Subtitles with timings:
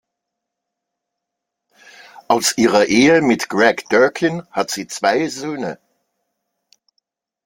[2.27, 5.77] Aus ihrer Ehe mit Greg Durkin hat sie zwei Söhne.